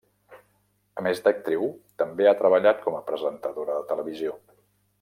[1.01, 1.67] A més d'actriu,
[2.03, 4.35] també ha treballat com a presentadora de televisió.